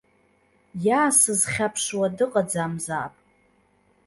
[0.87, 3.13] Иаасызхьаԥшуа дыҟаӡамзаап!